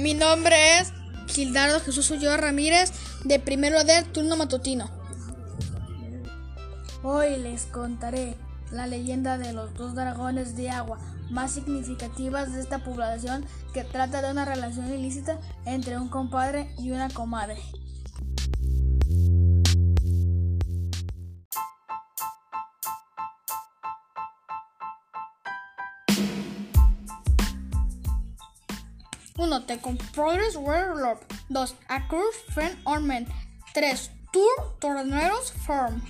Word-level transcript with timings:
Mi 0.00 0.14
nombre 0.14 0.56
es 0.78 0.94
Gildardo 1.26 1.78
Jesús 1.80 2.10
Ulloa 2.10 2.38
Ramírez, 2.38 2.90
de 3.24 3.38
primero 3.38 3.84
del 3.84 4.10
turno 4.10 4.34
matutino. 4.34 4.88
Hoy 7.02 7.36
les 7.36 7.66
contaré 7.66 8.34
la 8.72 8.86
leyenda 8.86 9.36
de 9.36 9.52
los 9.52 9.74
dos 9.74 9.94
dragones 9.94 10.56
de 10.56 10.70
agua 10.70 10.98
más 11.28 11.52
significativas 11.52 12.54
de 12.54 12.60
esta 12.60 12.82
población 12.82 13.44
que 13.74 13.84
trata 13.84 14.22
de 14.22 14.30
una 14.30 14.46
relación 14.46 14.90
ilícita 14.90 15.38
entre 15.66 15.98
un 15.98 16.08
compadre 16.08 16.74
y 16.78 16.92
una 16.92 17.10
comadre. 17.10 17.60
Uno, 29.36 29.62
The 29.64 29.78
Compraders 29.78 30.56
Werewolf. 30.56 31.20
2. 31.48 31.74
A 31.88 32.08
Friend 32.52 32.76
Ornament. 32.84 33.28
3. 33.74 34.10
Tour 34.32 34.78
Torneros 34.80 35.52
Farm. 35.66 36.02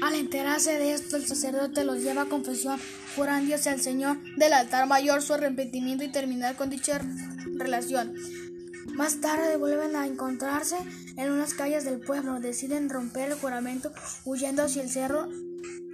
Al 0.00 0.14
enterarse 0.14 0.78
de 0.78 0.92
esto, 0.92 1.16
el 1.16 1.26
sacerdote 1.26 1.84
los 1.84 2.02
lleva 2.02 2.22
a 2.22 2.26
confesión, 2.26 2.78
jurándose 3.16 3.68
al 3.68 3.80
Señor 3.80 4.18
del 4.36 4.52
altar 4.52 4.86
mayor 4.86 5.22
su 5.22 5.34
arrepentimiento 5.34 6.04
y 6.04 6.08
terminar 6.08 6.56
con 6.56 6.70
dicha 6.70 7.00
relación. 7.56 8.14
Más 8.94 9.20
tarde 9.20 9.56
vuelven 9.56 9.96
a 9.96 10.06
encontrarse 10.06 10.76
en 11.16 11.30
unas 11.30 11.54
calles 11.54 11.84
del 11.84 12.00
pueblo, 12.00 12.40
deciden 12.40 12.90
romper 12.90 13.30
el 13.30 13.38
juramento 13.38 13.92
huyendo 14.24 14.62
hacia 14.62 14.82
el 14.82 14.90
cerro 14.90 15.28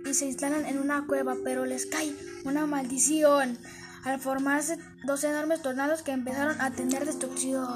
y 0.05 0.15
se 0.15 0.27
instalan 0.27 0.67
en 0.67 0.79
una 0.79 1.07
cueva, 1.07 1.37
pero 1.45 1.65
les 1.65 1.87
cae 1.87 2.15
una 2.45 2.67
maldición 2.67 3.59
al 4.05 4.21
formarse 4.21 4.79
dos 5.05 5.25
enormes 5.25 5.63
tornados 5.63 6.03
que 6.03 6.13
empezaron 6.13 6.61
a 6.61 6.71
tener 6.71 7.05
destrucción. 7.07 7.67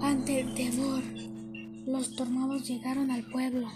Ante 0.00 0.40
el 0.40 0.54
temor, 0.54 1.02
los 1.86 2.14
tornados 2.16 2.66
llegaron 2.66 3.10
al 3.10 3.24
pueblo 3.30 3.68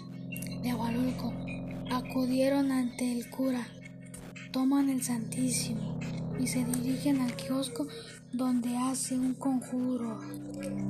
de 0.61 0.73
Hualulco. 0.73 1.33
Acudieron 1.91 2.71
ante 2.71 3.11
el 3.11 3.29
cura, 3.29 3.67
toman 4.51 4.89
el 4.89 5.03
Santísimo 5.03 5.99
y 6.39 6.47
se 6.47 6.63
dirigen 6.65 7.21
al 7.21 7.35
kiosco 7.35 7.87
donde 8.31 8.77
hace 8.77 9.17
un 9.17 9.33
conjuro. 9.33 10.19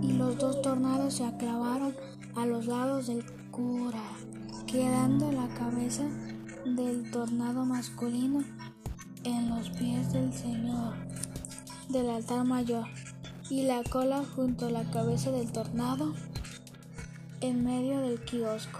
Y 0.02 0.14
los 0.14 0.38
dos 0.38 0.62
tornados 0.62 1.16
se 1.16 1.26
aclavaron 1.26 1.96
a 2.36 2.46
los 2.46 2.66
lados 2.66 3.08
del 3.08 3.24
cura, 3.52 4.04
quedando 4.68 5.32
la 5.32 5.48
cabeza 5.56 6.04
del 6.66 7.10
tornado 7.12 7.66
masculino 7.66 8.44
en 9.24 9.50
los 9.50 9.70
pies 9.72 10.12
del 10.14 10.34
Señor 10.34 10.94
del 11.90 12.08
altar 12.12 12.46
mayor 12.46 12.86
y 13.50 13.64
la 13.64 13.84
cola 13.84 14.24
junto 14.36 14.68
a 14.68 14.70
la 14.70 14.84
cabeza 14.92 15.32
del 15.32 15.52
tornado 15.52 16.14
en 17.42 17.64
medio 17.64 18.00
del 18.02 18.22
kiosco. 18.22 18.80